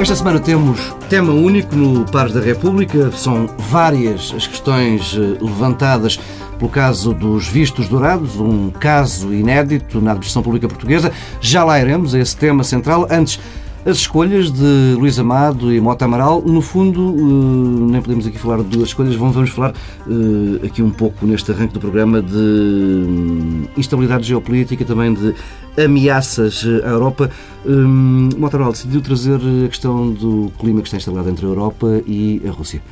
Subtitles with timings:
[0.00, 3.10] Esta semana temos tema único no Pares da República.
[3.12, 6.18] São várias as questões eh, levantadas
[6.58, 11.12] pelo caso dos vistos dourados, um caso inédito na administração pública portuguesa.
[11.40, 13.06] Já lá iremos a esse tema central.
[13.10, 13.40] Antes,
[13.84, 18.58] as escolhas de Luís Amado e Mota Amaral, no fundo, eh, nem podemos aqui falar
[18.58, 23.64] de duas escolhas, vamos falar eh, aqui um pouco neste arranque do programa de hum,
[23.76, 25.34] instabilidade geopolítica, também de
[25.82, 27.30] ameaças à Europa.
[27.66, 32.02] Hum, Mota Amaral decidiu trazer a questão do clima que está instalado entre a Europa
[32.06, 32.82] e a Rússia.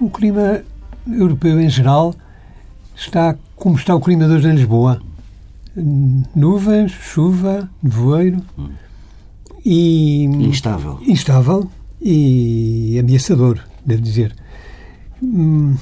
[0.00, 0.62] O clima
[1.06, 2.14] europeu em geral
[2.96, 5.00] está como está o clima de hoje em Lisboa.
[6.34, 8.42] Nuvens, chuva, nevoeiro.
[8.58, 8.70] Hum
[9.64, 10.98] e instável.
[11.06, 11.70] Instável
[12.00, 14.34] e ameaçador, devo dizer.
[15.22, 15.76] Hum,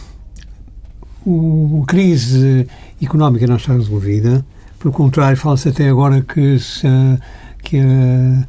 [1.26, 2.66] a crise
[3.02, 4.44] económica não está resolvida.
[4.78, 6.86] Pelo contrário, fala-se até agora que, se,
[7.62, 8.46] que, a,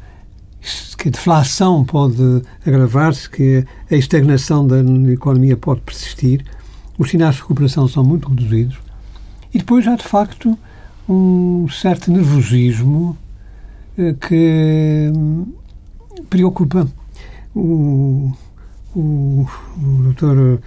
[0.96, 4.80] que a deflação pode agravar-se, que a estagnação da
[5.12, 6.44] economia pode persistir.
[6.98, 8.78] Os sinais de recuperação são muito reduzidos.
[9.52, 10.58] E depois há, de facto,
[11.08, 13.16] um certo nervosismo
[14.20, 15.52] que hum,
[16.30, 16.86] preocupa
[17.54, 18.32] o,
[18.94, 20.60] o, o doutor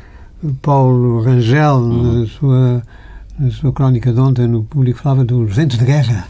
[0.62, 2.22] Paulo Rangel, uhum.
[2.22, 2.84] na, sua,
[3.40, 6.28] na sua crónica de ontem, no público, falava dos ventos de guerra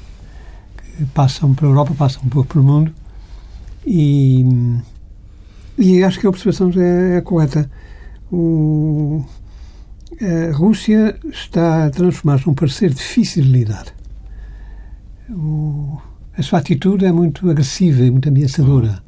[0.77, 2.93] que passam pela Europa, passam um pouco pelo mundo
[3.85, 4.45] e,
[5.77, 7.69] e acho que a observação é, é correta.
[8.31, 9.23] O,
[10.21, 13.85] a Rússia está a transformar-se num parceiro difícil de lidar.
[15.29, 15.99] O,
[16.37, 19.01] a sua atitude é muito agressiva e muito ameaçadora.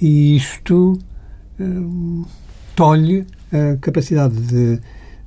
[0.00, 0.98] E isto
[1.58, 2.24] hum,
[2.74, 4.80] tolhe a capacidade de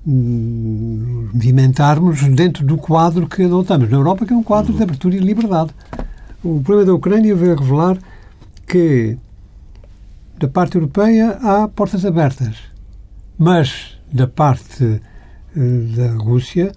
[0.05, 5.15] hum, movimentarmos dentro do quadro que adotamos na Europa, que é um quadro de abertura
[5.15, 5.71] e liberdade.
[6.43, 7.97] O problema da Ucrânia veio revelar
[8.67, 9.17] que,
[10.37, 12.57] da parte europeia, há portas abertas,
[13.37, 15.01] mas da parte
[15.55, 16.73] eh, da Rússia,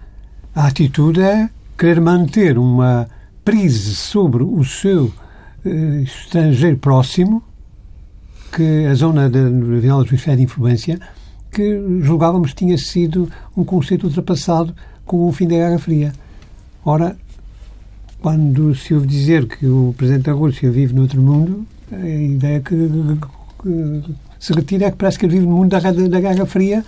[0.55, 3.09] a atitude é querer manter uma
[3.49, 5.11] prise sobre o seu
[5.65, 7.43] eh, estrangeiro próximo,
[8.55, 11.01] que a zona da Vila do Hemisfério de Influência,
[11.51, 13.27] que julgávamos tinha sido
[13.57, 14.75] um conceito ultrapassado
[15.07, 16.13] com o fim da Guerra Fria.
[16.85, 17.17] Ora,
[18.21, 22.77] quando se ouve dizer que o Presidente da Rússia vive outro mundo, a ideia que,
[23.63, 26.85] que se retira é que parece que ele vive no mundo da, da Guerra Fria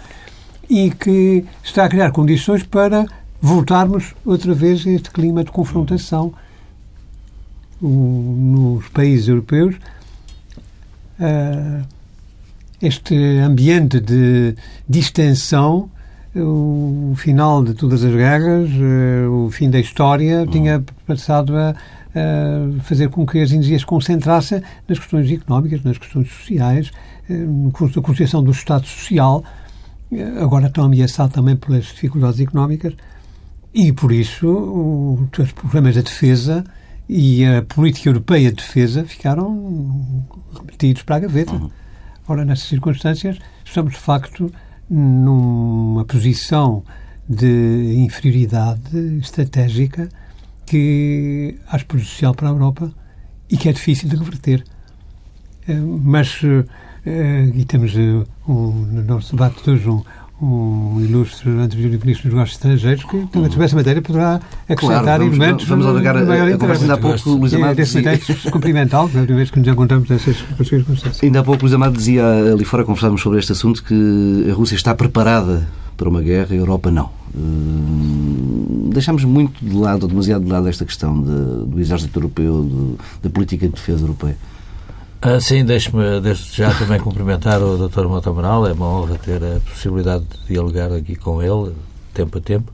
[0.69, 3.07] e que está a criar condições para
[3.41, 6.35] voltarmos outra vez a este clima de confrontação
[7.81, 9.77] nos países europeus
[11.21, 11.87] uh,
[12.81, 14.55] este ambiente de
[14.89, 15.91] distensão,
[16.35, 20.47] o final de todas as guerras, uh, o fim da história, uhum.
[20.47, 25.99] tinha passado a, a, fazer com que as energias se concentrassem nas questões económicas, nas
[25.99, 26.91] questões sociais,
[27.29, 29.45] da construção do Estado Social,
[30.41, 32.95] agora estão ameaçados também pelas dificuldades económicas,
[33.73, 36.65] e por isso os problemas da defesa
[37.13, 40.25] e a política europeia de defesa ficaram
[40.57, 41.53] remetidos para a gaveta.
[41.53, 41.69] Uhum.
[42.29, 44.49] Ora, nessas circunstâncias, estamos de facto
[44.89, 46.85] numa posição
[47.29, 50.09] de inferioridade estratégica
[50.65, 52.93] que acho prejudicial para a Europa
[53.51, 54.63] e que é difícil de reverter.
[55.67, 56.41] Eh, mas,
[57.05, 60.05] eh, e temos eh, um, no nosso debate de hoje um,
[60.43, 65.25] um ilustre anterior ministro dos negócios estrangeiros que, também sobre essa matéria, poderá acrescentar claro,
[65.25, 68.19] vamos, elementos vamos alugar a, a, a conversa ainda há pouco, Luís Amado dizia...
[68.51, 70.37] cumprimentá-lo, a primeira vez que nos encontramos nessas
[70.67, 71.23] circunstâncias.
[71.23, 74.77] Ainda há pouco, Luís Amado dizia ali fora, conversávamos sobre este assunto, que a Rússia
[74.77, 77.11] está preparada para uma guerra, a Europa não.
[77.37, 82.65] Hum, deixamos muito de lado, ou demasiado de lado, esta questão de, do exército europeu,
[82.65, 84.37] de, da política de defesa europeia.
[85.23, 88.07] Ah, sim, deixe-me desde já também cumprimentar o Dr.
[88.07, 88.67] Mota Amaral.
[88.67, 91.75] É uma honra ter a possibilidade de dialogar aqui com ele,
[92.15, 92.73] tempo a tempo.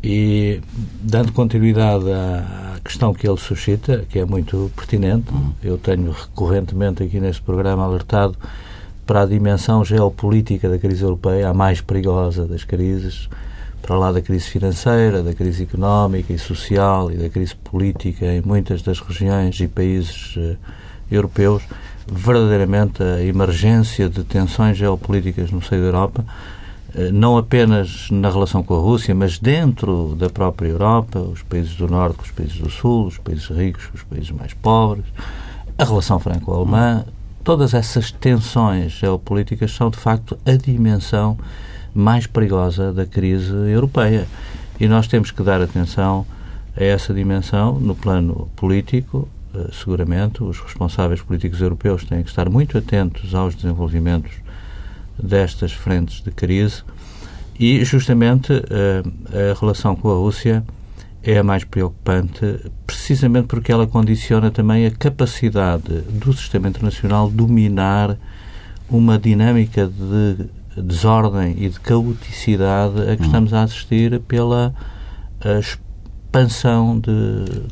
[0.00, 0.60] E
[1.00, 5.26] dando continuidade à questão que ele suscita, que é muito pertinente,
[5.60, 8.36] eu tenho recorrentemente aqui neste programa alertado
[9.04, 13.28] para a dimensão geopolítica da crise europeia, a mais perigosa das crises,
[13.82, 18.42] para lá da crise financeira, da crise económica e social e da crise política em
[18.42, 20.56] muitas das regiões e países eh,
[21.10, 21.62] europeus,
[22.10, 26.24] verdadeiramente a emergência de tensões geopolíticas no seio da Europa,
[26.94, 31.74] eh, não apenas na relação com a Rússia, mas dentro da própria Europa, os países
[31.76, 35.06] do Norte com os países do Sul, os países ricos com os países mais pobres,
[35.76, 37.04] a relação franco-alemã,
[37.44, 41.38] todas essas tensões geopolíticas são, de facto, a dimensão
[41.94, 44.26] mais perigosa da crise europeia.
[44.78, 46.26] E nós temos que dar atenção
[46.76, 49.28] a essa dimensão no plano político.
[49.58, 54.32] Eh, seguramente, os responsáveis políticos europeus têm que estar muito atentos aos desenvolvimentos
[55.20, 56.82] destas frentes de crise
[57.58, 59.02] e, justamente, eh,
[59.52, 60.64] a relação com a Rússia
[61.22, 62.40] é a mais preocupante,
[62.86, 68.16] precisamente porque ela condiciona também a capacidade do sistema internacional dominar
[68.88, 70.46] uma dinâmica de
[70.80, 73.26] desordem e de caoticidade a que hum.
[73.26, 74.72] estamos a assistir pela
[75.60, 77.66] expansão de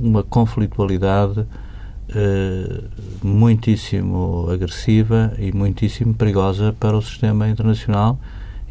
[0.00, 2.84] uma conflitualidade uh,
[3.22, 8.18] muitíssimo agressiva e muitíssimo perigosa para o sistema internacional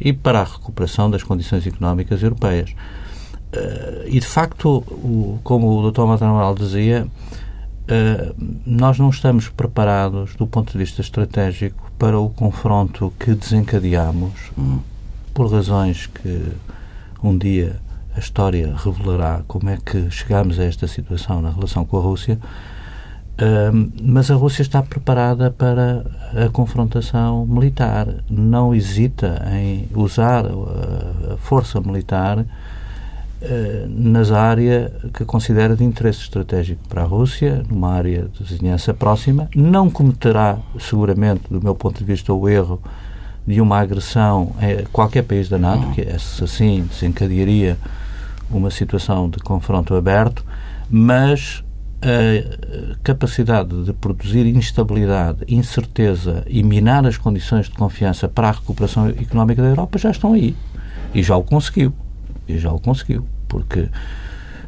[0.00, 2.70] e para a recuperação das condições económicas europeias.
[2.70, 6.02] Uh, e, de facto, o, como o Dr.
[6.02, 8.34] Matamoral dizia, uh,
[8.64, 14.78] nós não estamos preparados, do ponto de vista estratégico, para o confronto que desencadeamos, hum.
[15.34, 16.52] por razões que
[17.22, 17.76] um dia
[18.14, 22.38] a história revelará como é que chegámos a esta situação na relação com a Rússia,
[22.38, 26.04] uh, mas a Rússia está preparada para
[26.34, 28.08] a confrontação militar.
[28.28, 32.44] Não hesita em usar a força militar
[33.42, 38.92] eh, nas áreas que considera de interesse estratégico para a Rússia, numa área de vizinhança
[38.92, 39.48] próxima.
[39.56, 42.82] Não cometerá, seguramente, do meu ponto de vista, o erro
[43.46, 47.78] de uma agressão a qualquer país da NATO, que assim desencadearia
[48.50, 50.44] uma situação de confronto aberto,
[50.88, 51.62] mas
[52.02, 59.08] a capacidade de produzir instabilidade, incerteza e minar as condições de confiança para a recuperação
[59.08, 60.56] económica da Europa já estão aí.
[61.14, 61.92] E já o conseguiu.
[62.48, 63.26] E já o conseguiu.
[63.46, 63.88] Porque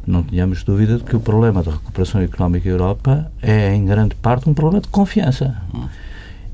[0.05, 4.15] não tínhamos dúvida de que o problema da recuperação económica da Europa é, em grande
[4.15, 5.57] parte, um problema de confiança.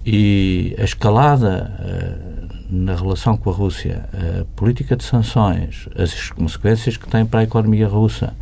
[0.05, 2.38] E a escalada uh,
[2.69, 7.43] na relação com a Rússia, a política de sanções, as consequências que tem para a
[7.43, 8.33] economia russa,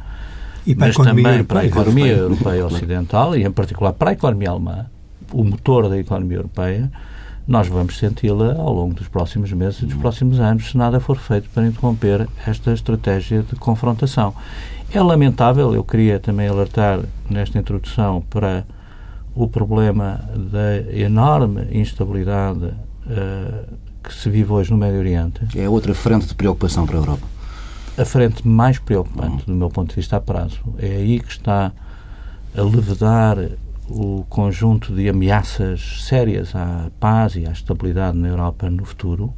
[0.66, 4.14] e para mas também europeia, para a economia europeia ocidental e, em particular, para a
[4.14, 4.86] economia alemã,
[5.32, 6.92] o motor da economia europeia,
[7.48, 11.18] nós vamos senti-la ao longo dos próximos meses e dos próximos anos se nada for
[11.18, 14.36] feito para interromper esta estratégia de confrontação.
[14.92, 18.66] É lamentável, eu queria também alertar nesta introdução para
[19.34, 20.20] o problema
[20.52, 25.42] da enorme instabilidade uh, que se vive hoje no Médio Oriente.
[25.56, 27.28] É outra frente de preocupação para a Europa.
[27.98, 30.60] A frente mais preocupante, do meu ponto de vista a prazo.
[30.78, 31.72] É aí que está
[32.56, 33.38] a levedar
[33.90, 39.34] o conjunto de ameaças sérias à paz e à estabilidade na Europa no futuro,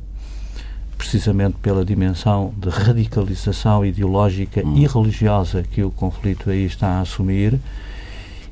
[0.98, 4.76] precisamente pela dimensão de radicalização ideológica hum.
[4.76, 7.60] e religiosa que o conflito aí está a assumir.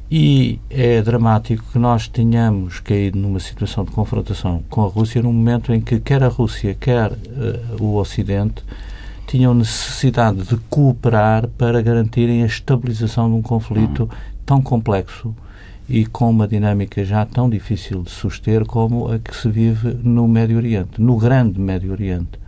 [0.10, 5.34] E é dramático que nós tenhamos caído numa situação de confrontação com a Rússia num
[5.34, 8.64] momento em que quer a Rússia, quer uh, o Ocidente
[9.28, 14.18] tinham necessidade de cooperar para garantirem a estabilização de um conflito hum.
[14.46, 15.36] tão complexo
[15.90, 20.28] e com uma dinâmica já tão difícil de suster como a que se vive no
[20.28, 22.40] Médio Oriente, no grande Médio Oriente.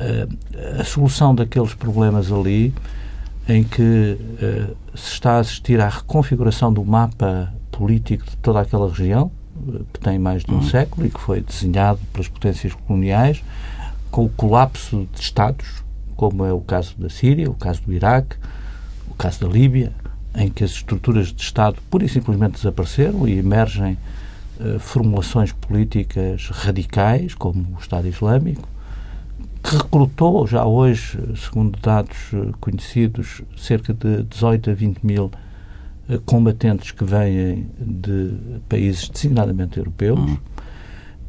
[0.00, 2.74] Uh, a solução daqueles problemas ali,
[3.48, 8.88] em que uh, se está a assistir à reconfiguração do mapa político de toda aquela
[8.88, 9.30] região,
[9.66, 10.62] uh, que tem mais de um uhum.
[10.62, 13.42] século e que foi desenhado pelas potências coloniais,
[14.10, 15.82] com o colapso de Estados,
[16.16, 18.36] como é o caso da Síria, o caso do Iraque,
[19.08, 19.92] o caso da Líbia,
[20.36, 23.98] em que as estruturas de Estado pura e simplesmente desapareceram e emergem
[24.60, 28.68] uh, formulações políticas radicais, como o Estado Islâmico,
[29.62, 35.30] que recrutou já hoje, segundo dados uh, conhecidos, cerca de 18 a 20 mil
[36.08, 38.34] uh, combatentes que vêm de
[38.68, 40.18] países designadamente europeus.
[40.18, 40.38] Uhum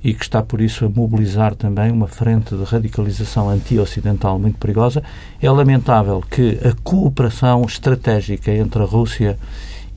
[0.03, 5.01] e que está, por isso, a mobilizar também uma frente de radicalização anti-ocidental muito perigosa.
[5.41, 9.39] É lamentável que a cooperação estratégica entre a Rússia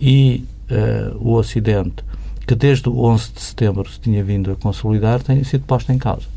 [0.00, 2.05] e uh, o Ocidente,
[2.47, 5.99] que desde o 11 de setembro se tinha vindo a consolidar, tenha sido posta em
[5.99, 6.36] causa.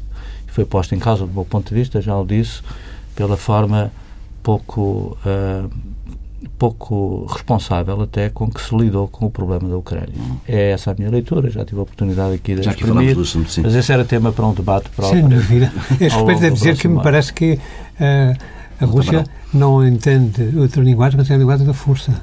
[0.59, 2.61] Foi posta em causa, do meu ponto de vista, já o disse,
[3.15, 3.89] pela forma
[4.43, 5.69] pouco uh,
[6.57, 10.13] pouco responsável até com que se lidou com o problema da Ucrânia.
[10.45, 13.49] É essa a minha leitura, já tive a oportunidade aqui de já exprimir, aqui assunto,
[13.49, 13.61] sim.
[13.61, 15.21] mas esse era tema para um debate próprio.
[15.21, 15.71] Sem dúvida.
[15.97, 18.37] Respeito a dizer que me parece que uh,
[18.81, 19.23] a Rússia
[19.53, 22.21] não entende outra linguagem, mas é a linguagem da força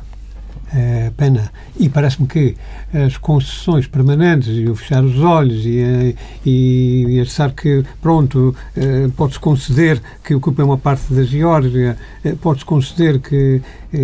[0.75, 1.51] é, pena.
[1.79, 2.57] E parece-me que
[2.93, 8.55] as concessões permanentes e o fechar os olhos e, eh, e, e achar que, pronto,
[8.77, 13.61] é, pode-se conceder que ocupa uma parte da Geórgia, é, pode-se conceder que
[13.93, 13.99] é,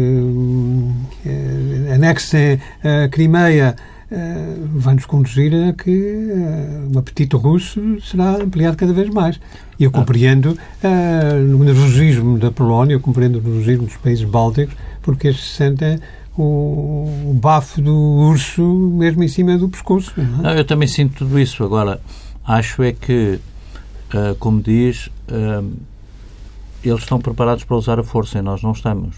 [1.95, 3.75] anexem a Crimeia,
[4.75, 6.29] vai-nos conduzir a que
[6.95, 9.41] o apetite russo será ampliado cada vez mais.
[9.79, 9.99] E eu ah.
[9.99, 15.41] compreendo uh, no nervosismo da Polónia, eu compreendo o nervosismo dos países bálticos, porque eles
[15.41, 15.99] sentem
[16.37, 20.13] o, o bafo do urso mesmo em cima do pescoço.
[20.17, 20.43] Não é?
[20.43, 21.63] não, eu também sinto tudo isso.
[21.63, 22.01] Agora,
[22.45, 23.39] acho é que,
[24.15, 25.71] uh, como diz, uh,
[26.85, 29.17] eles estão preparados para usar a força e nós não estamos.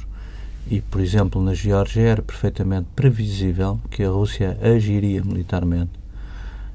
[0.71, 6.04] E, por exemplo, na Geórgia era perfeitamente previsível que a Rússia agiria militarmente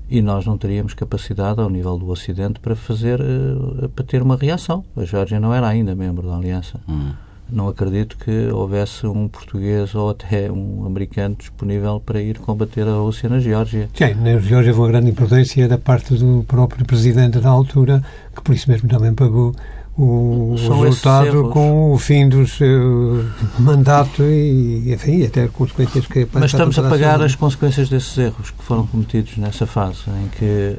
[0.10, 4.36] e nós não teríamos capacidade ao nível do Ocidente para fazer uh, para ter uma
[4.36, 4.84] reação.
[4.96, 6.79] A Geórgia não era ainda membro da Aliança.
[6.88, 7.12] Hum.
[7.51, 12.94] Não acredito que houvesse um português ou até um americano disponível para ir combater a
[12.94, 13.89] Rússia na Geórgia.
[13.94, 18.03] Sim, na Geórgia houve uma grande imprudência da parte do próprio presidente da altura,
[18.36, 19.56] que por isso mesmo também pagou
[19.98, 23.25] o São resultado com o fim do seu
[23.60, 26.25] mandato e, enfim, até consequências que...
[26.32, 30.77] Mas estamos a pagar as consequências desses erros que foram cometidos nessa fase, em que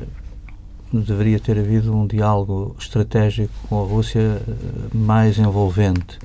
[0.93, 4.53] deveria ter havido um diálogo estratégico com a Rússia eh,
[4.93, 6.19] mais envolvente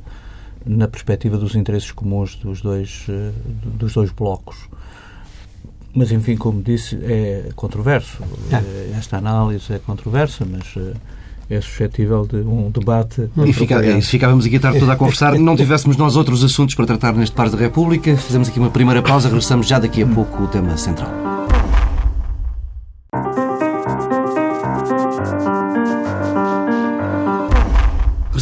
[0.65, 3.31] na perspectiva dos interesses comuns dos dois, eh,
[3.63, 4.57] dos dois blocos.
[5.93, 8.22] Mas, enfim, como disse, é controverso.
[8.51, 8.98] É.
[8.98, 10.75] Esta análise é controversa, mas
[11.50, 13.29] é suscetível de um debate.
[13.45, 16.86] E, fica, ficávamos aqui a tarde toda a conversar, não tivéssemos nós outros assuntos para
[16.86, 20.43] tratar neste Par da República, fizemos aqui uma primeira pausa, regressamos já daqui a pouco
[20.43, 21.45] o tema central.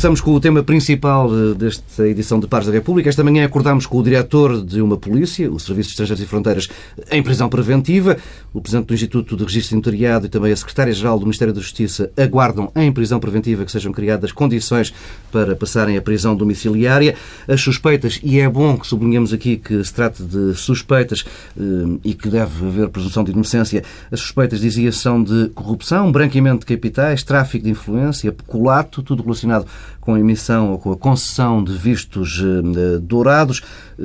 [0.03, 3.07] Começamos com o tema principal desta edição de Pares da República.
[3.07, 6.67] Esta manhã acordámos com o diretor de uma polícia, o Serviço de Estrangeiros e Fronteiras,
[7.09, 8.17] em prisão preventiva.
[8.53, 12.11] O presidente do Instituto de Registro Notariado e também a secretária-geral do Ministério da Justiça
[12.17, 14.93] aguardam em prisão preventiva que sejam criadas condições
[15.31, 17.15] para passarem à prisão domiciliária.
[17.47, 21.23] As suspeitas, e é bom que sublinhemos aqui que se trata de suspeitas
[21.57, 21.61] eh,
[22.03, 23.81] e que deve haver presunção de inocência,
[24.11, 29.65] as suspeitas, dizia, são de corrupção, branqueamento de capitais, tráfico de influência, peculato, tudo relacionado
[30.03, 33.61] com a emissão ou com a concessão de vistos eh, dourados,
[33.97, 34.03] eh,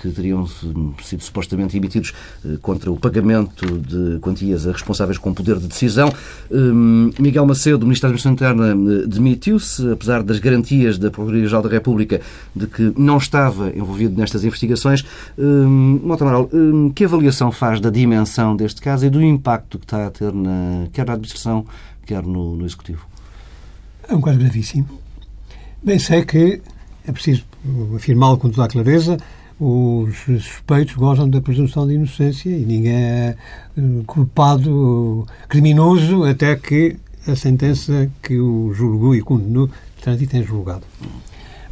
[0.00, 2.12] que teriam sido supostamente emitidos
[2.44, 6.12] eh, contra o pagamento de quantias a responsáveis com poder de decisão.
[7.18, 8.32] Miguel Macedo, do Ministério da Administração
[8.74, 12.20] Interna, demitiu-se, apesar das garantias da Procuradoria-Geral da República
[12.54, 15.04] de que não estava envolvido nestas investigações.
[15.38, 16.50] Mota Amaral,
[16.94, 20.86] que avaliação faz da dimensão deste caso e do impacto que está a ter na,
[20.92, 21.64] quer na administração,
[22.04, 23.06] quer no, no Executivo?
[24.08, 25.00] É um caso gravíssimo
[25.82, 26.60] Bem, sei que
[27.08, 27.42] é preciso
[27.96, 29.16] afirmá-lo com toda a clareza.
[29.58, 33.36] Os suspeitos gozam da presunção de inocência e ninguém é
[33.78, 36.96] eh, culpado, criminoso, até que
[37.26, 39.70] a sentença que o julgou e condenou
[40.02, 40.82] transita em julgado.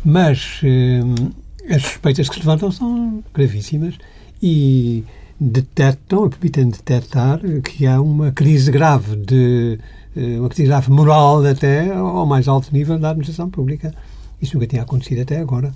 [0.03, 3.95] Mas eh, as suspeitas que se levantam são gravíssimas
[4.43, 5.05] e
[5.39, 9.79] detectam, permitem detectar que há uma crise grave de
[10.17, 13.95] uma crise moral até ao mais alto nível da administração pública.
[14.41, 15.73] Isso nunca tinha acontecido até agora.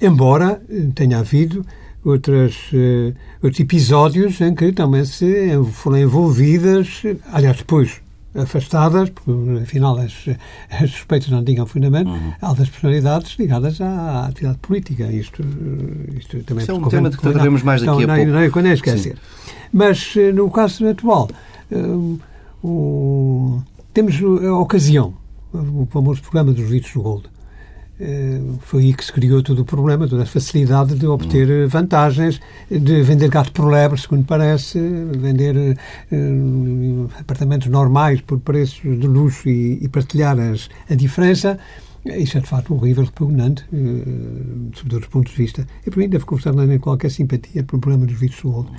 [0.00, 1.64] Embora eh, tenha havido
[2.04, 7.02] outras, uh, outros episódios em que também se foram envolvidas,
[7.32, 8.00] aliás, depois
[8.34, 10.14] afastadas, porque afinal as,
[10.70, 12.32] as suspeitas não tinham fundamento, uhum.
[12.40, 15.10] altas personalidades ligadas à, atividade política.
[15.10, 15.42] Isto,
[16.16, 18.30] isto também Isso é um tema de que trataremos mais daqui então, a pouco.
[18.30, 19.16] Não, não, quando é esquecer.
[19.72, 21.28] Mas no caso atual,
[22.62, 23.60] o,
[23.92, 25.14] temos a ocasião,
[25.52, 27.24] o famoso programa dos litros do Gold.
[28.00, 31.68] Eh, foi aí que se criou todo o problema, toda a facilidade de obter hum.
[31.68, 32.40] vantagens,
[32.70, 35.76] de vender gato por lebre, segundo parece, vender
[37.18, 41.58] apartamentos normais por preços de luxo e, partilhar as, a diferença.
[42.06, 43.66] Isso é de facto horrível, repugnante,
[44.74, 45.66] sob todos os pontos de vista.
[45.86, 48.70] E para mim deve conversar nem qualquer simpatia pelo problema dos litros do Gold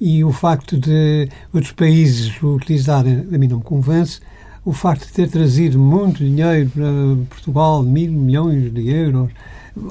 [0.00, 4.20] e o facto de outros países o utilizarem, a mim não me convence,
[4.64, 9.30] o facto de ter trazido muito dinheiro para Portugal, mil milhões de euros,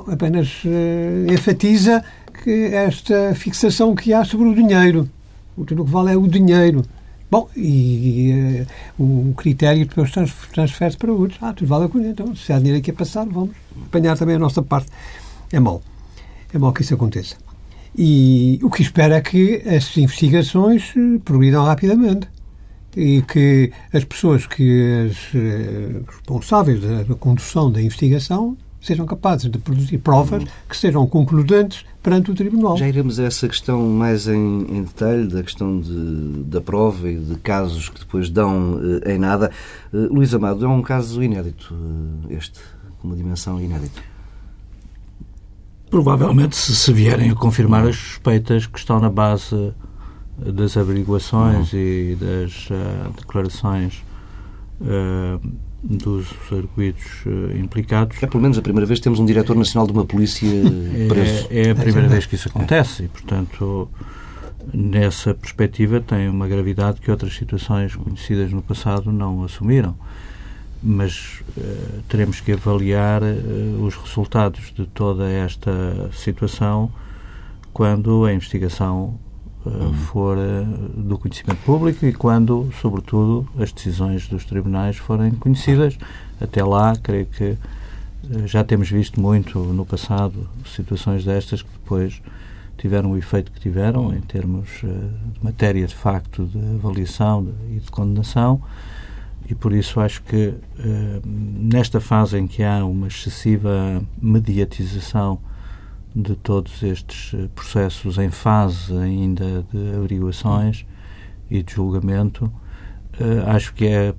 [0.08, 2.04] apenas uh, enfatiza
[2.44, 5.10] que esta fixação que há sobre o dinheiro.
[5.58, 6.86] O que vale é o dinheiro.
[7.30, 8.66] Bom, e
[9.00, 10.12] uh, o critério depois
[10.54, 11.40] transfere-se para outros.
[11.42, 12.08] Ah, tudo vale a coisa.
[12.10, 13.56] Então, se há dinheiro aqui a passar, vamos
[13.88, 14.90] apanhar também a nossa parte.
[15.52, 15.82] É mau.
[16.54, 17.47] É mau que isso aconteça.
[17.98, 22.28] E o que espero é que as investigações eh, progridam rapidamente
[22.96, 29.58] e que as pessoas que as eh, responsáveis da condução da investigação sejam capazes de
[29.58, 32.78] produzir provas que sejam concludentes perante o Tribunal.
[32.78, 37.18] Já iremos a essa questão mais em, em detalhe, da questão de, da prova e
[37.18, 39.52] de casos que depois dão eh, em nada.
[39.92, 41.76] Luís Amado, é um caso inédito
[42.30, 42.60] este,
[43.00, 44.17] com uma dimensão inédita.
[45.90, 49.74] Provavelmente, se, se vierem a confirmar as suspeitas que estão na base
[50.38, 51.80] das averiguações uhum.
[51.80, 54.04] e das uh, declarações
[54.82, 55.42] uh,
[55.84, 58.22] dos arguidos uh, implicados.
[58.22, 60.50] É pelo menos a primeira vez que temos um diretor nacional de uma polícia
[61.10, 61.48] preso.
[61.50, 63.90] É, é a primeira vez que isso acontece e, portanto,
[64.74, 69.96] nessa perspectiva tem uma gravidade que outras situações conhecidas no passado não assumiram.
[70.82, 75.72] Mas uh, teremos que avaliar uh, os resultados de toda esta
[76.14, 76.92] situação
[77.74, 79.20] quando a investigação
[79.66, 80.38] uh, for
[80.96, 85.98] do conhecimento público e quando, sobretudo, as decisões dos tribunais forem conhecidas.
[86.40, 87.58] Até lá, creio que
[88.46, 92.22] já temos visto muito no passado situações destas que depois
[92.78, 97.90] tiveram o efeito que tiveram em termos de matéria de facto de avaliação e de
[97.90, 98.62] condenação
[99.50, 105.40] e por isso acho que uh, nesta fase em que há uma excessiva mediatização
[106.16, 110.86] de todos estes uh, processos em fase ainda de averiguações
[111.50, 112.52] e de julgamento
[113.48, 114.14] acho que é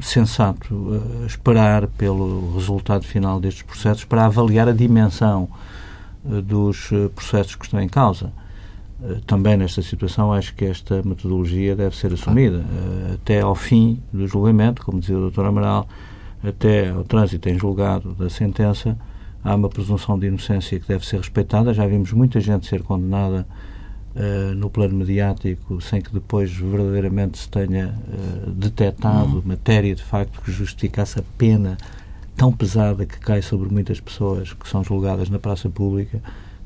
[0.00, 5.48] sensato esperar pelo resultado final destes processos para avaliar a dimensão
[6.28, 8.32] eh, dos eh, processos que estão em causa.
[9.02, 12.64] Eh, também nesta situação acho que esta metodologia deve ser assumida
[13.14, 15.44] até ao fim do julgamento, como dizia o Dr.
[15.44, 15.88] Amaral,
[16.42, 18.96] até ao trânsito em julgado da sentença,
[19.44, 21.74] há uma presunção de inocência que deve ser respeitada.
[21.74, 23.46] Já vimos muita gente ser condenada
[24.14, 29.42] uh, no plano mediático sem que depois verdadeiramente se tenha uh, detectado uhum.
[29.44, 31.76] matéria de facto que justificasse a pena
[32.36, 36.22] tão pesada que cai sobre muitas pessoas que são julgadas na praça pública,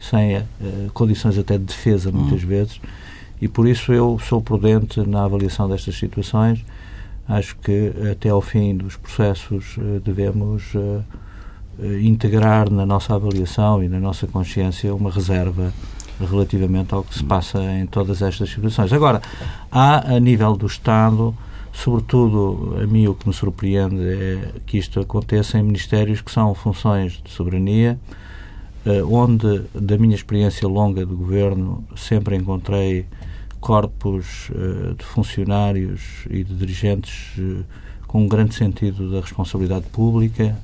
[0.08, 0.44] sem uh,
[0.92, 2.46] condições até de defesa, muitas hum.
[2.46, 2.80] vezes,
[3.40, 6.64] e por isso eu sou prudente na avaliação destas situações.
[7.26, 11.02] Acho que até ao fim dos processos uh, devemos uh,
[12.02, 15.72] integrar na nossa avaliação e na nossa consciência uma reserva
[16.20, 18.92] relativamente ao que se passa em todas estas situações.
[18.92, 19.20] Agora,
[19.72, 21.34] há a nível do Estado
[21.74, 26.54] Sobretudo, a mim o que me surpreende é que isto aconteça em ministérios que são
[26.54, 27.98] funções de soberania,
[29.10, 33.06] onde, da minha experiência longa de governo, sempre encontrei
[33.60, 37.62] corpos eh, de funcionários e de dirigentes eh,
[38.06, 40.54] com um grande sentido da responsabilidade pública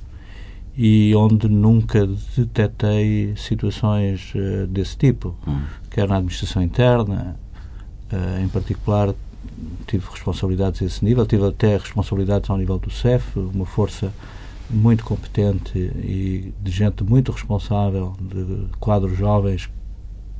[0.76, 2.06] e onde nunca
[2.37, 4.33] detetei situações
[4.68, 5.62] desse tipo, hum.
[5.90, 7.37] quer na administração interna,
[8.40, 9.12] em particular
[9.87, 14.12] tive responsabilidades a esse nível, tive até responsabilidades ao nível do CEF, uma força
[14.70, 19.68] muito competente e de gente muito responsável, de quadros jovens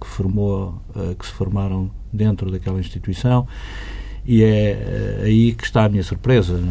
[0.01, 3.47] que formou, eh, que se formaram dentro daquela instituição
[4.25, 6.62] e é eh, aí que está a minha surpresa.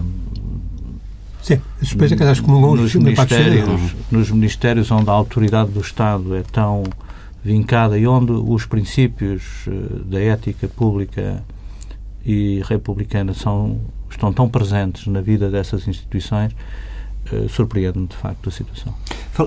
[1.42, 6.36] Sim, a surpresa que acho que nos ministérios, nos ministérios onde a autoridade do Estado
[6.36, 6.84] é tão
[7.44, 9.72] vincada e onde os princípios eh,
[10.06, 11.44] da ética pública
[12.26, 16.54] e republicana são, estão tão presentes na vida dessas instituições,
[17.50, 18.94] surpreende-me de facto a situação.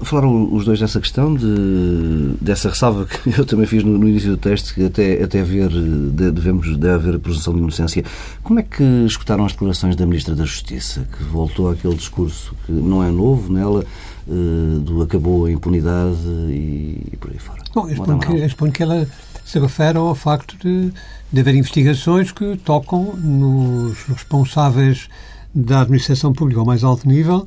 [0.04, 4.30] Falaram os dois dessa questão, de, dessa ressalva que eu também fiz no, no início
[4.30, 8.04] do texto, que até, até haver, de, devemos, deve haver a presunção de inocência.
[8.42, 12.72] Como é que escutaram as declarações da Ministra da Justiça, que voltou àquele discurso que
[12.72, 13.84] não é novo nela,
[14.26, 16.16] uh, do acabou a impunidade
[16.48, 17.62] e, e por aí fora?
[17.74, 19.06] Bom, eu suponho que, eu suponho que ela
[19.44, 20.92] se refere ao facto de,
[21.30, 25.08] de haver investigações que tocam nos responsáveis
[25.54, 27.44] da administração pública ao mais alto nível,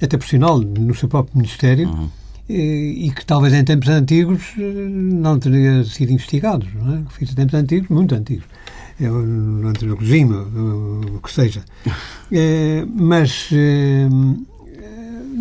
[0.00, 2.08] até por sinal, no seu próprio Ministério, uhum.
[2.48, 6.68] e, e, que talvez em tempos antigos eh, não teria sido investigados.
[6.74, 7.02] Não é?
[7.10, 8.44] Fiz em tempos antigos, muito antigos.
[9.00, 11.62] É, no anterior regime, o que seja.
[12.32, 14.08] É, mas é,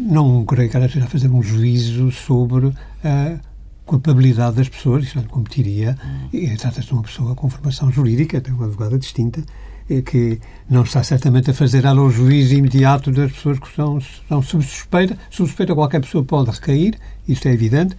[0.10, 2.72] não creio que ela esteja a fazer um juízo sobre
[3.04, 3.40] a
[3.86, 5.98] culpabilidade das pessoas, isso não competiria,
[6.34, 9.44] e trata-se de uma pessoa com formação jurídica, tem uma advogada distinta,
[10.06, 14.42] que não está certamente a fazer ela o juízo imediato das pessoas que são, são
[14.42, 15.18] sob suspeita.
[15.30, 17.96] Sob suspeita qualquer pessoa pode recair, isto é evidente,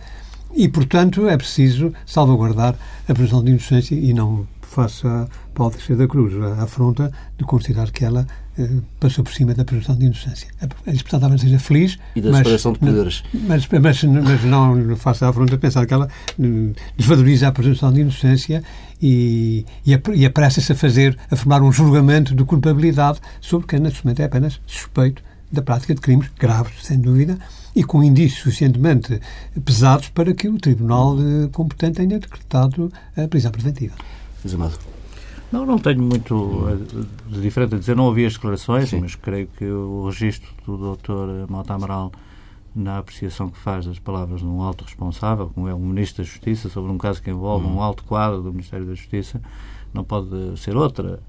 [0.55, 6.09] e, portanto, é preciso salvaguardar a presunção de inocência e não faça Paulo Teixeira da
[6.09, 8.27] Cruz a afronta de considerar que ela
[8.59, 8.69] eh,
[8.99, 10.49] passou por cima da presunção de inocência.
[10.61, 11.99] É importante talvez seja feliz.
[12.15, 13.23] E da separação de poderes.
[13.33, 17.93] Mas, mas, mas, não faça a afronta de pensar que ela eh, desvaloriza a presunção
[17.93, 18.63] de inocência
[19.01, 24.05] e, e, e apressa-se a fazer, a formar um julgamento de culpabilidade sobre quem, neste
[24.05, 27.39] momento, é apenas suspeito da prática de crimes graves, sem dúvida,
[27.75, 29.21] e com indícios suficientemente
[29.65, 33.95] pesados para que o Tribunal eh, competente tenha decretado a prisão preventiva.
[34.53, 34.79] Amado.
[35.53, 37.95] Não, não tenho muito eh, de diferente a dizer.
[37.95, 39.01] Não ouvi as declarações, Sim.
[39.01, 41.51] mas creio que o registro do Dr.
[41.51, 42.13] Mota Amaral
[42.77, 46.29] na apreciação que faz das palavras de um alto responsável, como é o Ministro da
[46.29, 47.77] Justiça, sobre um caso que envolve hum.
[47.77, 49.41] um alto quadro do Ministério da Justiça,
[49.95, 51.21] não pode ser outra.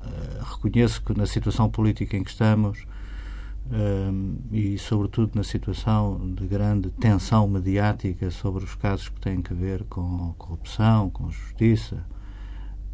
[0.00, 2.86] Uh, reconheço que na situação política em que estamos
[3.66, 9.54] uh, e, sobretudo, na situação de grande tensão mediática sobre os casos que têm a
[9.54, 12.04] ver com corrupção, com justiça,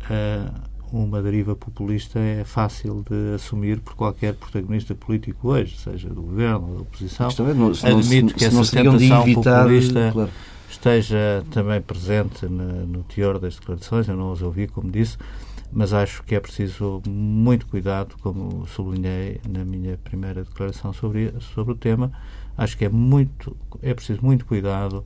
[0.05, 0.60] uh,
[0.93, 6.69] uma deriva populista é fácil de assumir por qualquer protagonista político hoje, seja do governo
[6.69, 7.29] ou da oposição.
[7.29, 10.31] É, não, Admito que essa tentação evitar, populista claro.
[10.69, 14.09] esteja também presente no, no teor das declarações.
[14.09, 15.17] Eu não as ouvi, como disse,
[15.73, 21.73] mas acho que é preciso muito cuidado, como sublinhei na minha primeira declaração sobre, sobre
[21.73, 22.11] o tema.
[22.59, 25.05] Acho que é muito é preciso muito cuidado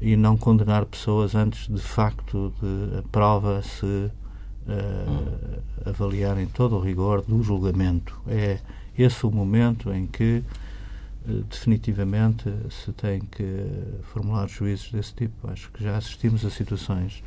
[0.00, 4.10] e não condenar pessoas antes de facto de a prova se
[4.66, 8.20] uh, avaliar em todo o rigor do julgamento.
[8.26, 8.58] É
[8.96, 10.42] esse o momento em que
[11.26, 13.66] uh, definitivamente se tem que
[14.02, 15.50] formular juízos desse tipo.
[15.50, 17.22] Acho que já assistimos a situações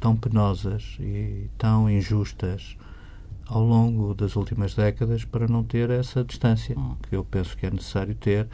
[0.00, 2.76] tão penosas e tão injustas
[3.46, 6.96] ao longo das últimas décadas para não ter essa distância hum.
[7.08, 8.48] que eu penso que é necessário ter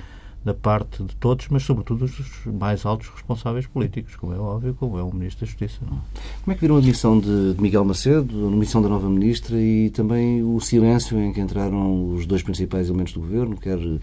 [0.44, 4.98] da parte de todos, mas sobretudo dos mais altos responsáveis políticos, como é óbvio, como
[4.98, 5.78] é o Ministro da Justiça.
[5.82, 6.00] Não?
[6.42, 9.60] Como é que viram a demissão de, de Miguel Macedo, a demissão da nova Ministra
[9.60, 13.98] e também o silêncio em que entraram os dois principais elementos do Governo, quer uh,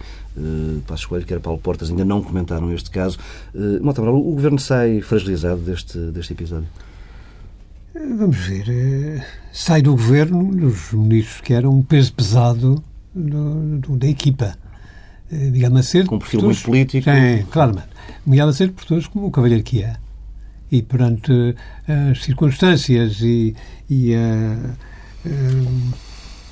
[0.86, 3.18] Passos Coelho, quer Paulo Portas, ainda não comentaram este caso.
[3.56, 6.68] Uh, Mota o Governo sai fragilizado deste, deste episódio?
[7.94, 8.70] Vamos ver.
[8.70, 14.46] Eh, sai do Governo os ministros que eram um peso pesado do, do, da equipa
[14.46, 14.67] eh,
[15.32, 16.08] Miguel Macedo...
[16.10, 17.10] Com um perfil muito político.
[17.10, 17.90] Sim, claramente.
[18.26, 19.96] Miguel Macedo portou-se como o cavalheiro que é.
[20.72, 21.56] E perante uh,
[22.12, 23.56] as circunstâncias e,
[23.90, 24.76] e uh,
[25.26, 25.94] uh,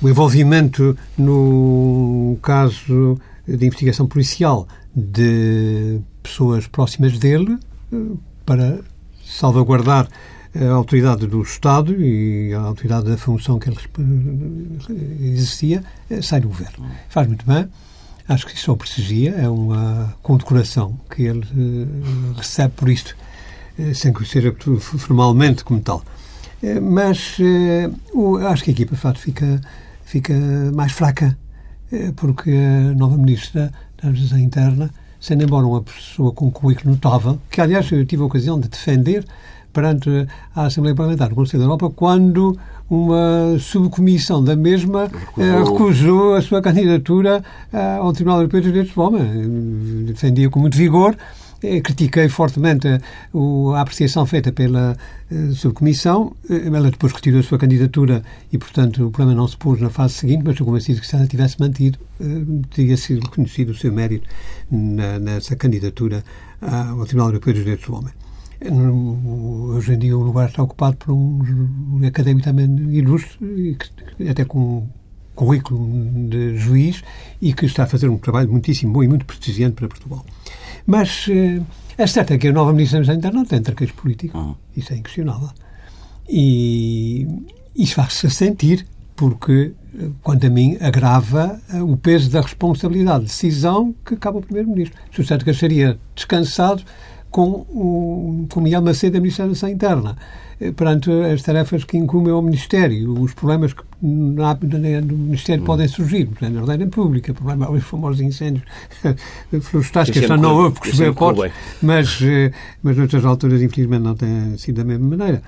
[0.02, 7.58] o envolvimento no caso de investigação policial de pessoas próximas dele,
[8.44, 8.80] para
[9.24, 10.08] salvaguardar
[10.54, 13.78] a autoridade do Estado e a autoridade da função que ele
[15.20, 15.84] exercia,
[16.22, 16.86] sai do governo.
[17.08, 17.68] Faz muito bem.
[18.28, 23.16] Acho que isso o prestigia, é uma condecoração que ele uh, recebe por isto,
[23.78, 26.02] uh, sem que seja formalmente como tal.
[26.60, 27.36] Uh, mas
[28.50, 29.60] acho que a equipa, de facto, fica,
[30.04, 30.34] fica
[30.74, 31.38] mais fraca,
[32.16, 37.40] porque a nova Ministra da Administração Interna, sendo embora uma pessoa com um currículo notável,
[37.48, 39.24] que aliás eu tive a ocasião de defender
[39.76, 42.58] perante a Assembleia Parlamentar do Conselho da Europa, quando
[42.88, 48.94] uma subcomissão da mesma recusou, recusou a sua candidatura eh, ao Tribunal Europeu dos Direitos
[48.94, 50.04] do Homem.
[50.06, 51.14] Defendia com muito vigor.
[51.62, 54.96] Eh, critiquei fortemente a apreciação feita pela
[55.30, 56.34] eh, subcomissão.
[56.48, 60.14] Ela depois retirou a sua candidatura e, portanto, o problema não se pôs na fase
[60.14, 61.98] seguinte, mas estou convencido que se ela tivesse mantido,
[62.74, 64.26] teria sido reconhecido o seu mérito
[64.70, 66.24] nessa candidatura
[66.62, 68.25] ao Tribunal Europeu dos Direitos do Homem.
[68.70, 73.76] Hoje em dia o lugar está ocupado por um académico também ilustre,
[74.28, 74.86] até com
[75.34, 77.02] currículo de juiz
[77.40, 80.24] e que está a fazer um trabalho muitíssimo bom e muito prestigiante para Portugal.
[80.86, 81.60] Mas eh,
[81.98, 84.40] é certo é que a nova Ministra da Interna não tem traqueios políticos.
[84.40, 84.54] Uhum.
[84.76, 85.50] Isso é inquestionável.
[86.28, 87.28] E
[87.76, 93.26] isso faz-se sentir porque, eh, quanto a mim, agrava eh, o peso da responsabilidade de
[93.26, 94.98] decisão que cabe ao Primeiro-Ministro.
[95.12, 96.82] Se o certo que estaria descansado
[97.36, 100.16] com o, com Miguel Macedo, da Administração Interna,
[100.58, 105.66] eh, perante as tarefas que incumbem ao Ministério, os problemas que na, no Ministério hum.
[105.66, 108.64] podem surgir, na ordem pública, problema, os famosos incêndios
[109.60, 111.50] florestais, que já não houve, porque se acordos,
[111.82, 115.42] mas, eh, mas noutras alturas, infelizmente, não tem sido da mesma maneira.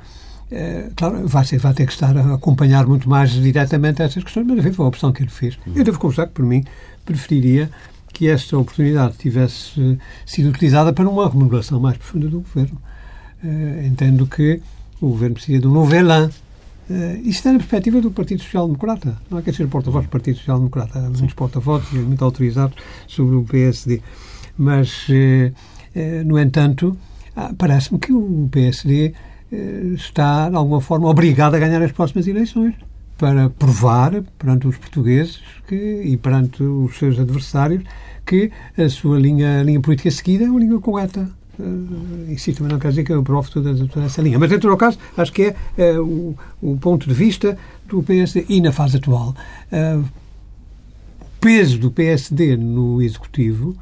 [0.50, 4.46] É, claro, vai, ser, vai ter que estar a acompanhar muito mais diretamente essas questões,
[4.46, 5.58] mas enfim, foi a opção que ele fez.
[5.66, 5.72] Hum.
[5.74, 6.64] Eu devo confessar que, por mim,
[7.06, 7.70] preferiria
[8.18, 12.76] que esta oportunidade tivesse sido utilizada para uma remodelação mais profunda do governo.
[13.44, 14.60] Uh, entendo que
[15.00, 16.28] o governo precisa de um novo elan.
[16.90, 19.16] Uh, isso está na perspectiva do Partido Social Democrata.
[19.30, 20.98] Não há que ser porta-voz do Partido Social Democrata.
[20.98, 22.76] Há muitos porta-vozes muito autorizados
[23.06, 24.02] sobre o PSD.
[24.56, 26.98] Mas, uh, no entanto,
[27.36, 29.14] ah, parece-me que o PSD
[29.94, 32.74] está, de alguma forma, obrigado a ganhar as próximas eleições
[33.16, 37.82] para provar perante os portugueses que, e perante os seus adversários
[38.28, 41.28] que a sua linha, a linha política seguida é uma linha correta.
[41.58, 44.38] Uh, isso também não quer dizer que eu aprovo toda, toda essa linha.
[44.38, 48.44] Mas, em todo caso, acho que é uh, o, o, ponto de vista do PSD
[48.48, 49.34] e na fase atual.
[49.72, 50.04] Uh,
[51.20, 53.76] o peso do PSD no Executivo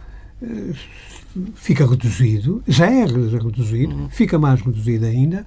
[1.54, 4.08] fica reduzido, já é reduzido, uhum.
[4.10, 5.44] fica mais reduzido ainda,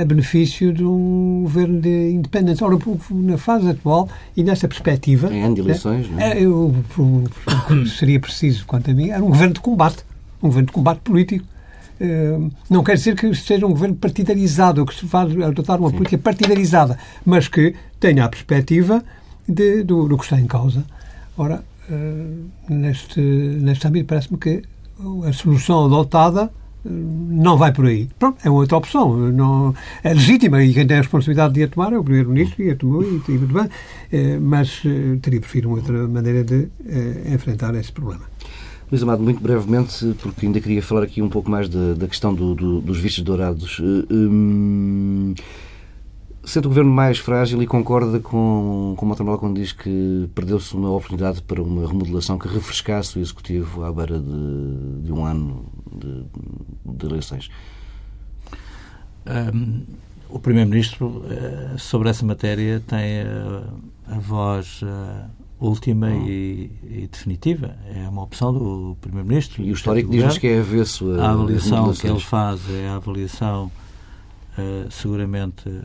[0.00, 2.66] a benefício de um governo de independência.
[2.66, 2.78] Ora,
[3.10, 5.32] na fase atual e nessa perspectiva.
[5.32, 6.38] Em ano de eleições, não é?
[6.40, 6.74] Eu,
[7.98, 10.04] seria preciso, quanto a mim, era um governo de combate.
[10.42, 11.44] Um governo de combate político.
[12.68, 15.96] não quer dizer que seja um governo partidarizado ou que se vá adotar uma Sim.
[15.96, 19.04] política partidarizada, mas que tenha a perspectiva
[19.48, 20.84] de, do, do que está em causa.
[21.36, 21.62] Ora,
[22.68, 24.62] neste, neste âmbito, parece-me que
[25.26, 26.50] a solução adotada
[26.84, 28.08] não vai por aí.
[28.18, 29.16] Pronto, é outra opção.
[29.16, 32.70] Não, é legítima e quem tem a responsabilidade de a tomar é o Primeiro-Ministro e
[32.70, 33.68] a tomou e, e muito bem.
[34.12, 38.22] Eh, mas eh, teria preferido uma outra maneira de eh, enfrentar esse problema.
[38.90, 42.34] Luís Amado, muito brevemente, porque ainda queria falar aqui um pouco mais da, da questão
[42.34, 43.80] do, do, dos vistos dourados.
[43.80, 45.34] Hum,
[46.44, 50.74] Sente o Governo mais frágil e concorda com, com o Mota quando diz que perdeu-se
[50.74, 55.64] uma oportunidade para uma remodelação que refrescasse o Executivo à beira de, de um ano
[55.94, 56.24] de,
[56.84, 57.48] de eleições?
[59.54, 59.82] Um,
[60.28, 63.64] o Primeiro-Ministro, uh, sobre essa matéria, tem uh,
[64.08, 66.26] a voz uh, última hum.
[66.26, 67.76] e, e, definitiva.
[67.94, 69.62] É uma opção do Primeiro-Ministro.
[69.62, 72.96] E o histórico diz-nos que é avesso a, a avaliação que ele faz é a
[72.96, 73.70] avaliação
[74.52, 75.82] Uh, seguramente uh,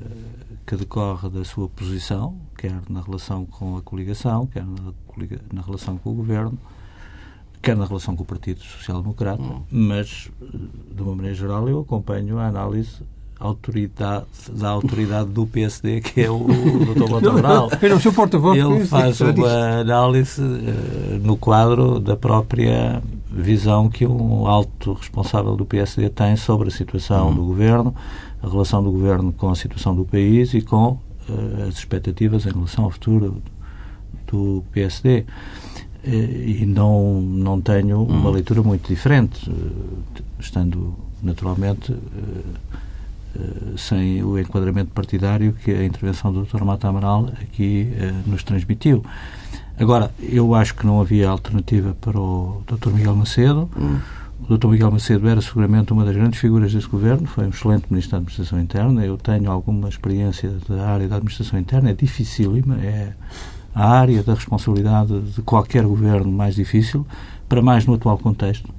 [0.65, 4.93] que decorre da sua posição, quer na relação com a coligação, quer na,
[5.53, 6.57] na relação com o governo,
[7.61, 9.63] quer na relação com o Partido Social Democrata, hum.
[9.71, 10.29] mas,
[10.93, 13.01] de uma maneira geral, eu acompanho a análise
[13.39, 17.09] autoridade, da autoridade do PSD, que é o, o Dr.
[17.09, 17.69] Montebral.
[18.57, 25.65] Ele faz uma análise uh, no quadro da própria visão que um alto responsável do
[25.65, 27.35] PSD tem sobre a situação hum.
[27.35, 27.93] do governo,
[28.41, 30.91] a relação do governo com a situação do país e com
[31.29, 33.41] uh, as expectativas em relação ao futuro
[34.27, 35.25] do PSD.
[36.05, 38.33] Uh, e não, não tenho uma hum.
[38.33, 41.95] leitura muito diferente, uh, estando naturalmente
[43.77, 46.63] sem o enquadramento partidário que a intervenção do Dr.
[46.63, 47.87] Mata Amaral aqui
[48.25, 49.03] nos transmitiu.
[49.79, 52.89] Agora, eu acho que não havia alternativa para o Dr.
[52.89, 53.69] Miguel Macedo.
[53.77, 53.99] Hum.
[54.41, 54.67] O Dr.
[54.67, 58.17] Miguel Macedo era seguramente uma das grandes figuras desse governo, foi um excelente Ministro da
[58.17, 59.03] Administração Interna.
[59.03, 63.13] Eu tenho alguma experiência da área da Administração Interna, é dificílima, é
[63.73, 67.05] a área da responsabilidade de qualquer governo mais difícil,
[67.47, 68.69] para mais no atual contexto,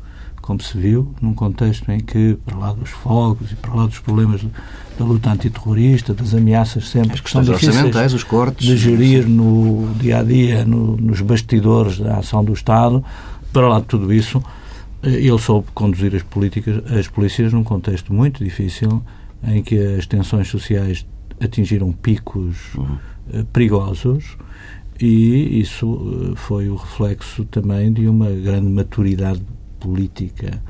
[0.48, 3.98] como se viu, num contexto em que, para lá dos fogos e para lá dos
[3.98, 4.40] problemas
[4.98, 9.92] da luta antiterrorista, das ameaças sempre As que são difíceis os cortes, de gerir no
[10.00, 13.04] dia a dia, no, nos bastidores da ação do Estado,
[13.52, 14.42] para lá de tudo isso,
[15.02, 19.02] ele soube conduzir as políticas, as polícias num contexto muito difícil,
[19.46, 21.04] em que as tensões sociais
[21.38, 23.44] atingiram picos uhum.
[23.52, 24.38] perigosos
[24.98, 29.42] e isso eh, foi o reflexo também de uma grande maturidade
[29.78, 30.62] política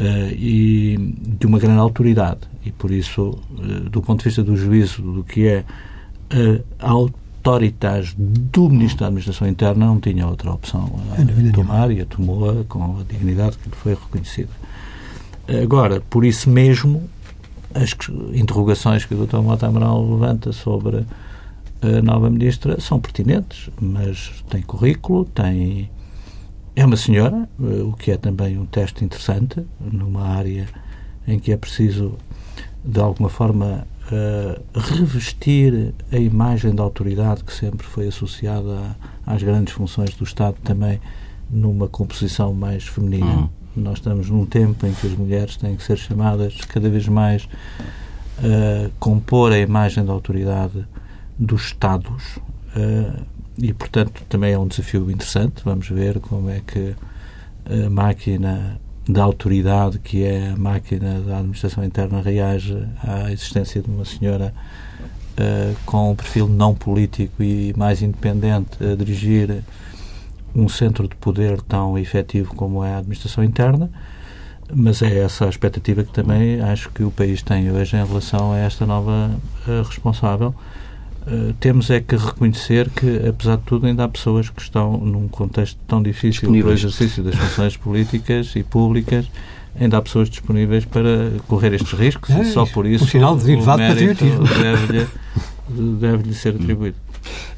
[0.00, 0.96] uh, e
[1.38, 5.24] de uma grande autoridade e por isso, uh, do ponto de vista do juízo do
[5.24, 5.64] que é
[6.78, 12.04] a autoritas do Ministro da Administração Interna não tinha outra opção a tomar e a
[12.04, 14.50] tomou com a dignidade que lhe foi reconhecida.
[15.62, 17.08] Agora, por isso mesmo,
[17.74, 17.96] as
[18.34, 19.38] interrogações que o Dr.
[19.38, 21.06] Mota Amaral levanta sobre
[21.80, 25.90] a nova Ministra são pertinentes, mas tem currículo, tem...
[26.78, 30.64] É uma senhora, o que é também um teste interessante, numa área
[31.26, 32.16] em que é preciso,
[32.84, 39.74] de alguma forma, uh, revestir a imagem da autoridade que sempre foi associada às grandes
[39.74, 41.00] funções do Estado também
[41.50, 43.26] numa composição mais feminina.
[43.26, 43.48] Uhum.
[43.74, 47.48] Nós estamos num tempo em que as mulheres têm que ser chamadas cada vez mais
[48.38, 50.86] a compor a imagem da autoridade
[51.36, 53.26] dos Estados uh,
[53.58, 55.62] e, portanto, também é um desafio interessante.
[55.64, 56.94] Vamos ver como é que
[57.86, 63.88] a máquina da autoridade que é a máquina da administração interna reage à existência de
[63.88, 64.52] uma senhora
[65.38, 69.62] uh, com um perfil não político e mais independente a dirigir
[70.54, 73.90] um centro de poder tão efetivo como é a administração interna,
[74.74, 78.52] mas é essa a expectativa que também acho que o país tem hoje em relação
[78.52, 79.30] a esta nova
[79.66, 80.54] uh, responsável.
[81.30, 85.28] Uh, temos é que reconhecer que, apesar de tudo, ainda há pessoas que estão num
[85.28, 89.26] contexto tão difícil para o exercício das funções políticas e públicas,
[89.78, 93.36] ainda há pessoas disponíveis para correr estes riscos é, e só por isso um sinal
[93.36, 94.24] de o mérito
[94.60, 95.06] deve-lhe
[95.68, 96.96] deve ser atribuído.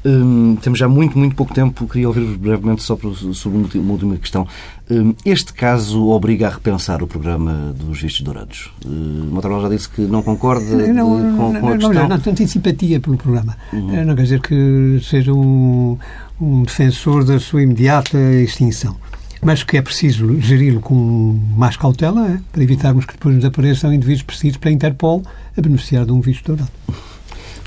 [0.05, 1.87] Hum, temos já muito, muito pouco tempo.
[1.87, 2.97] Queria ouvir-vos brevemente só
[3.33, 4.47] sobre uma última questão.
[4.89, 8.71] Hum, este caso obriga a repensar o programa dos vistos dourados.
[8.85, 11.93] Hum, Motorola já disse que não concorda não, com, com, a questão.
[11.93, 13.55] Não, não, não tem simpatia pelo programa.
[13.71, 14.05] Uhum.
[14.05, 15.97] Não quer dizer que seja um,
[16.39, 18.95] um defensor da sua imediata extinção
[19.43, 22.39] mas que é preciso geri-lo com mais cautela é?
[22.51, 25.23] para evitarmos que depois nos apareçam indivíduos precisos para a Interpol
[25.57, 26.71] a beneficiar de um visto dourado.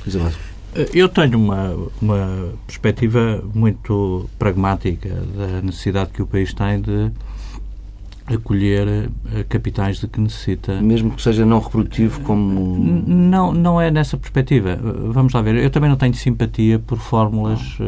[0.07, 0.54] Eh,
[0.93, 7.11] eu tenho uma, uma perspectiva muito pragmática da necessidade que o país tem de
[8.27, 10.81] acolher uh, capitais de que necessita.
[10.81, 12.79] Mesmo que seja não reprodutivo como...
[13.07, 14.77] Não, não é nessa perspectiva.
[15.13, 15.57] Vamos lá ver.
[15.57, 17.79] Eu também não tenho simpatia por fórmulas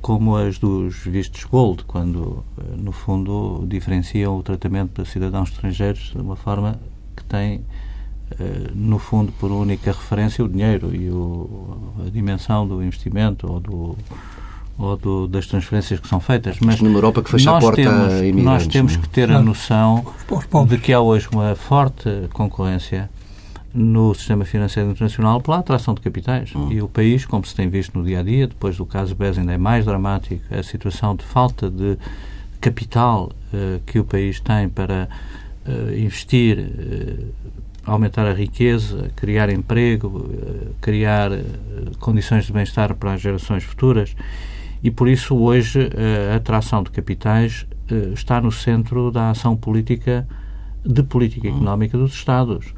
[0.00, 2.44] como as dos vistos gold, quando,
[2.76, 6.78] no fundo, diferenciam o tratamento para cidadãos estrangeiros de uma forma
[7.14, 7.62] que tem,
[8.74, 13.96] no fundo, por única referência o dinheiro e o, a dimensão do investimento ou do
[14.78, 16.58] ou do, das transferências que são feitas.
[16.60, 18.44] Mas numa Europa que fecha a porta temos, a imigrantes.
[18.44, 20.04] Nós temos que ter a noção
[20.68, 23.08] de que há hoje uma forte concorrência
[23.72, 26.54] no sistema financeiro internacional pela atração de capitais.
[26.54, 26.72] Hum.
[26.72, 29.38] E o país, como se tem visto no dia a dia, depois do caso BES
[29.38, 31.98] ainda é mais dramático, a situação de falta de
[32.60, 35.08] capital uh, que o país tem para
[35.66, 37.34] uh, investir, uh,
[37.86, 40.28] aumentar a riqueza, criar emprego,
[40.80, 41.30] criar
[42.00, 44.14] condições de bem-estar para as gerações futuras
[44.82, 45.90] e por isso hoje
[46.32, 50.26] a atração de capitais eh, está no centro da ação política
[50.84, 52.74] de política económica dos Estados.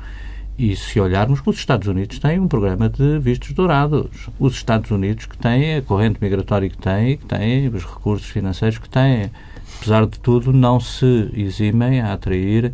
[0.58, 4.28] E se olharmos, os Estados Unidos têm um programa de vistos dourados.
[4.40, 8.78] Os Estados Unidos que têm a corrente migratória que têm, que têm os recursos financeiros
[8.78, 9.30] que têm,
[9.76, 12.72] apesar de tudo, não se eximem a atrair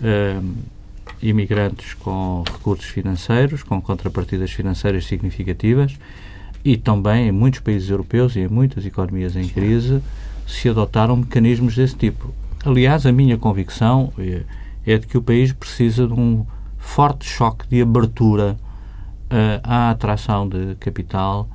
[0.00, 0.54] uh,
[1.28, 5.96] imigrantes com recursos financeiros, com contrapartidas financeiras significativas
[6.64, 10.02] e também em muitos países europeus e em muitas economias em crise
[10.46, 12.32] se adotaram mecanismos desse tipo.
[12.64, 14.42] Aliás, a minha convicção é,
[14.86, 16.46] é de que o país precisa de um
[16.78, 18.56] forte choque de abertura
[19.24, 21.48] uh, à atração de capital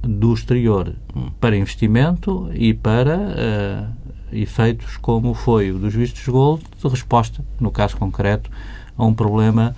[0.00, 1.30] do exterior hum.
[1.40, 7.70] para investimento e para uh, efeitos como foi o dos vistos gold de resposta, no
[7.70, 8.50] caso concreto,
[8.96, 9.74] a um problema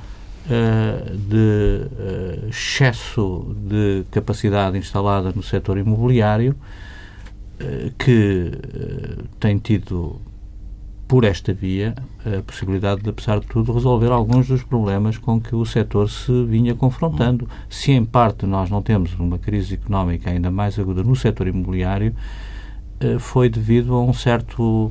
[0.46, 1.86] uh, de
[2.46, 6.54] uh, excesso de capacidade instalada no setor imobiliário,
[7.60, 8.52] uh, que
[9.40, 10.20] tem tido
[11.06, 15.54] por esta via a possibilidade de, apesar de tudo, resolver alguns dos problemas com que
[15.54, 17.46] o setor se vinha confrontando.
[17.68, 22.14] Se, em parte, nós não temos uma crise económica ainda mais aguda no setor imobiliário,
[23.18, 24.90] foi devido a um certo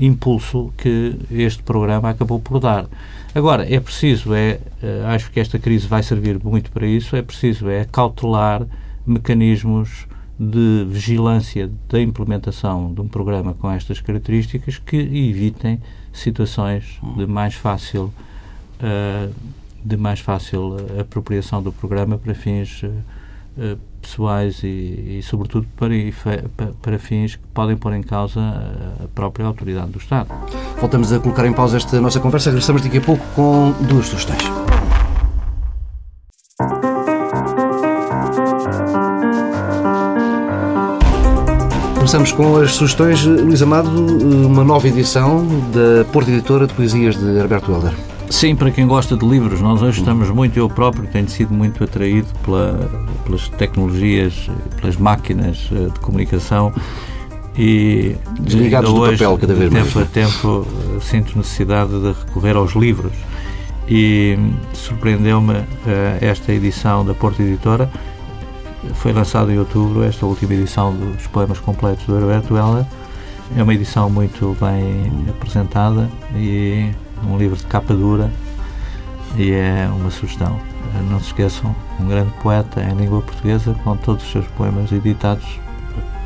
[0.00, 2.86] impulso que este programa acabou por dar.
[3.34, 7.22] Agora, é preciso, é, eh, acho que esta crise vai servir muito para isso, é
[7.22, 8.66] preciso é cautelar
[9.06, 10.06] mecanismos
[10.38, 15.80] de vigilância da implementação de um programa com estas características que evitem
[16.12, 18.12] situações de mais fácil
[18.80, 19.32] uh,
[19.84, 25.90] de mais fácil apropriação do programa para fins uh, pessoais e, e sobretudo, para,
[26.80, 30.28] para, fins que podem pôr em causa a própria autoridade do Estado.
[30.78, 32.50] Voltamos a colocar em pausa esta nossa conversa.
[32.50, 34.42] Regressamos daqui a pouco com duas sugestões.
[41.94, 43.24] Começamos com as sugestões.
[43.24, 48.13] Luís Amado, uma nova edição da Porta Editora de Poesias de Alberto Helder.
[48.30, 51.84] Sim, para quem gosta de livros, nós hoje estamos muito, eu próprio tenho sido muito
[51.84, 52.90] atraído pela,
[53.24, 56.72] pelas tecnologias, pelas máquinas eh, de comunicação
[57.56, 59.92] e desligados do hoje, papel cada vez de mais.
[59.92, 63.12] tempo a tempo eh, sinto necessidade de recorrer aos livros.
[63.86, 64.38] E
[64.72, 65.66] surpreendeu-me uh,
[66.22, 67.90] esta edição da Porta Editora.
[68.94, 72.86] Foi lançada em outubro esta última edição dos poemas completos do Herberto Heller
[73.56, 76.90] é uma edição muito bem apresentada e
[77.28, 78.30] um livro de capa dura
[79.36, 80.58] e é uma sugestão.
[81.10, 85.58] Não se esqueçam, um grande poeta em língua portuguesa com todos os seus poemas editados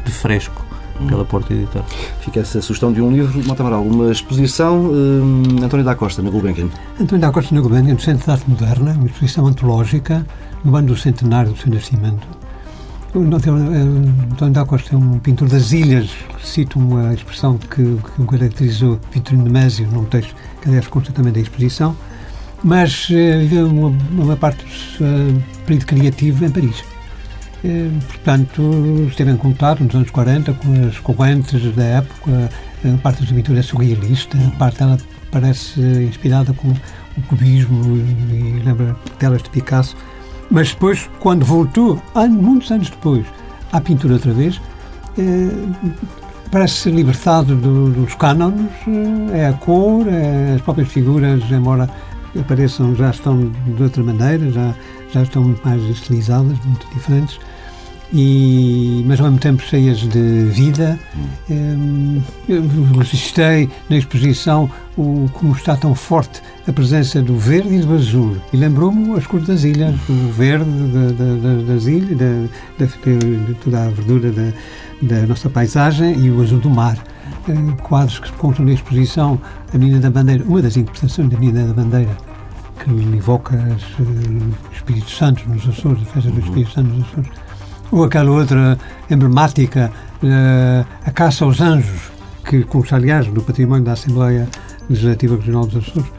[0.05, 0.65] de fresco
[1.07, 1.85] pela Porta Editora.
[2.21, 6.69] Fica essa sugestão de um livro, Matamaral, uma exposição hum, António da Costa, na Gulbenkian.
[7.01, 10.27] António da Costa, na Gulbenkian, no Centro de Arte Moderna, uma exposição antológica
[10.65, 12.27] no ano do centenário do seu nascimento.
[13.15, 16.11] António da Costa é um pintor das ilhas,
[16.45, 21.33] cito uma expressão que, que caracterizou Vitorino de Mésio num texto que aliás consta também
[21.33, 21.97] da exposição,
[22.63, 26.85] mas uh, viveu uma, uma parte do uh, período criativo em Paris.
[28.07, 28.63] Portanto,
[29.09, 32.49] esteve em contato nos anos 40 com as correntes da época,
[32.85, 34.97] a parte da pintura é surrealista, parte dela
[35.33, 39.97] parece inspirada com o cubismo e, e lembra telas de Picasso,
[40.51, 43.27] mas depois, quando voltou, muitos anos depois,
[43.73, 44.61] à pintura outra vez,
[46.51, 48.71] parece ser libertado do, dos cânones,
[49.33, 51.89] é a cor, é as próprias figuras, embora
[52.39, 54.75] apareçam, já estão de outra maneira, já,
[55.13, 57.39] já estão mais estilizadas, muito diferentes,
[58.13, 60.99] e, mas ao mesmo tempo cheias de vida.
[61.51, 62.21] Hum.
[62.49, 62.63] Eu
[62.95, 68.37] gostei na exposição o, como está tão forte a presença do verde e do azul.
[68.53, 70.65] E lembrou-me as cores das ilhas, o verde
[71.67, 72.49] das ilhas, de,
[72.79, 74.53] de, toda a verdura da,
[75.03, 76.99] da nossa paisagem e o azul do mar.
[77.83, 79.41] quadros que constam na exposição
[79.73, 82.17] A Menina da Bandeira, uma das interpretações da Menina da Bandeira,
[82.79, 87.48] que evoca os uh, Espíritos Santos nos Açores, a festa dos Espíritos Santos nos Açores,
[87.91, 88.79] ou aquela outra
[89.11, 89.91] emblemática,
[90.23, 92.11] uh, A Caça aos Anjos,
[92.45, 94.49] que consta, aliás, no património da Assembleia
[94.89, 96.11] Legislativa Regional dos Açores,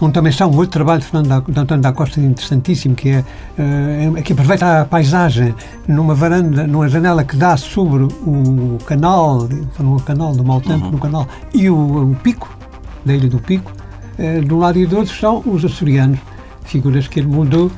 [0.00, 3.24] onde também está um outro trabalho de, Fernando de António da Costa interessantíssimo, que é,
[3.58, 5.54] uh, que aproveita a paisagem
[5.86, 9.48] numa varanda, numa janela que dá sobre o canal,
[9.78, 10.92] no canal do mau tempo, uhum.
[10.92, 12.56] no canal, e o, o, pico,
[13.04, 13.72] da Ilha do Pico,
[14.18, 16.18] uh, de um lado e do outro são os açorianos,
[16.64, 17.70] figuras que ele mudou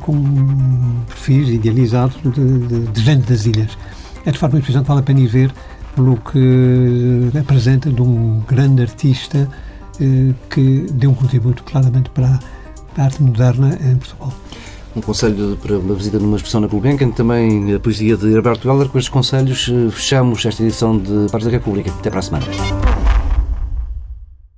[0.00, 3.76] com perfis idealizados de, de, de gente das ilhas.
[4.24, 5.52] É de forma que vale a pena ir ver,
[5.94, 9.48] pelo que apresenta de um grande artista
[10.00, 12.38] eh, que deu um contributo claramente para
[12.98, 14.32] a arte moderna em Portugal.
[14.94, 18.88] Um conselho para uma visita numa exposição na Gulbenkian, também a poesia de Alberto Heller.
[18.88, 21.90] Com estes conselhos, eh, fechamos esta edição de Pares da República.
[21.90, 22.46] Até para a semana.